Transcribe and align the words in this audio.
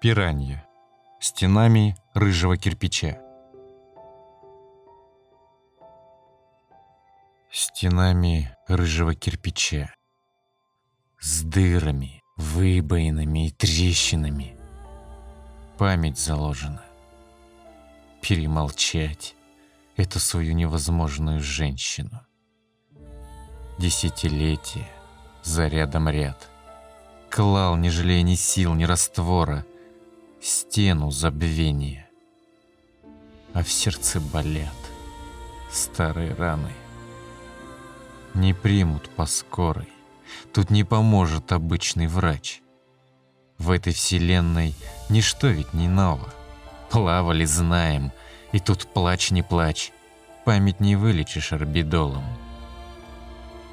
Пиранья. 0.00 0.64
Стенами 1.18 1.96
рыжего 2.14 2.56
кирпича. 2.56 3.20
Стенами 7.50 8.56
рыжего 8.68 9.16
кирпича. 9.16 9.92
С 11.18 11.42
дырами, 11.42 12.22
выбоинами 12.36 13.48
и 13.48 13.50
трещинами. 13.50 14.56
Память 15.78 16.16
заложена. 16.16 16.84
Перемолчать 18.22 19.34
эту 19.96 20.20
свою 20.20 20.54
невозможную 20.54 21.40
женщину. 21.40 22.24
Десятилетия 23.80 24.88
за 25.42 25.66
рядом 25.66 26.08
ряд. 26.08 26.48
Клал, 27.30 27.74
не 27.74 27.90
жалея 27.90 28.22
ни 28.22 28.36
сил, 28.36 28.74
ни 28.74 28.84
раствора— 28.84 29.66
стену 30.40 31.10
забвения. 31.10 32.08
А 33.52 33.62
в 33.62 33.70
сердце 33.70 34.20
болят 34.20 34.74
старые 35.70 36.34
раны. 36.34 36.72
Не 38.34 38.54
примут 38.54 39.10
по 39.10 39.26
скорой, 39.26 39.88
тут 40.52 40.70
не 40.70 40.84
поможет 40.84 41.52
обычный 41.52 42.06
врач. 42.06 42.60
В 43.58 43.70
этой 43.70 43.92
вселенной 43.92 44.74
ничто 45.08 45.48
ведь 45.48 45.74
не 45.74 45.88
ново. 45.88 46.32
Плавали, 46.90 47.44
знаем, 47.44 48.12
и 48.52 48.60
тут 48.60 48.86
плачь 48.86 49.30
не 49.30 49.42
плачь, 49.42 49.92
память 50.44 50.80
не 50.80 50.94
вылечишь 50.94 51.52
орбидолом. 51.52 52.24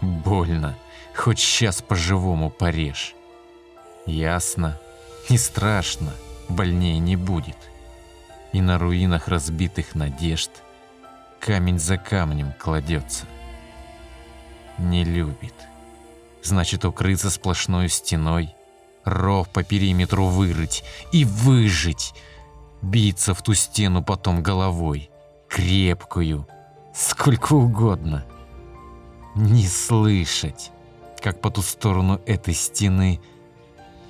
Больно, 0.00 0.76
хоть 1.14 1.38
сейчас 1.38 1.82
по-живому 1.82 2.50
порежь. 2.50 3.14
Ясно, 4.06 4.80
не 5.28 5.38
страшно— 5.38 6.12
больнее 6.48 6.98
не 6.98 7.16
будет. 7.16 7.56
И 8.52 8.60
на 8.60 8.78
руинах 8.78 9.28
разбитых 9.28 9.94
надежд 9.94 10.50
камень 11.40 11.78
за 11.78 11.98
камнем 11.98 12.52
кладется. 12.58 13.26
Не 14.78 15.04
любит. 15.04 15.54
Значит, 16.42 16.84
укрыться 16.84 17.30
сплошной 17.30 17.88
стеной, 17.88 18.54
ров 19.04 19.48
по 19.48 19.62
периметру 19.62 20.26
вырыть 20.26 20.84
и 21.12 21.24
выжить, 21.24 22.14
биться 22.82 23.34
в 23.34 23.42
ту 23.42 23.54
стену 23.54 24.02
потом 24.02 24.42
головой, 24.42 25.10
крепкую, 25.48 26.46
сколько 26.94 27.54
угодно. 27.54 28.24
Не 29.34 29.66
слышать, 29.66 30.70
как 31.20 31.40
по 31.40 31.50
ту 31.50 31.62
сторону 31.62 32.20
этой 32.26 32.54
стены 32.54 33.20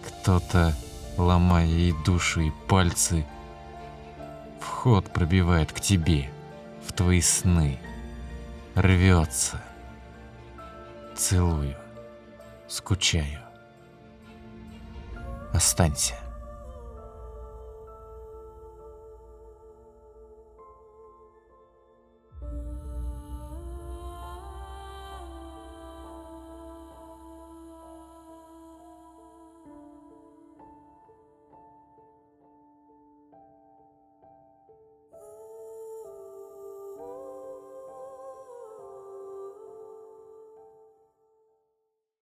кто-то 0.07 0.75
ломая 1.17 1.67
и 1.67 1.93
душу, 2.05 2.41
и 2.41 2.51
пальцы. 2.69 3.27
Вход 4.61 5.11
пробивает 5.13 5.73
к 5.73 5.81
тебе, 5.81 6.31
в 6.87 6.93
твои 6.93 7.21
сны. 7.21 7.79
Рвется. 8.75 9.63
Целую. 11.17 11.77
Скучаю. 12.69 13.41
Останься. 15.53 16.15